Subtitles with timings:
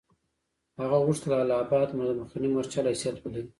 [0.79, 3.43] هغه غوښتل اله آباد د مخکني مورچل حیثیت ولري.